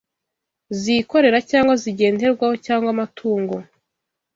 [0.81, 3.55] zikorera cyangwa zigenderwaho, cyangwa amatungo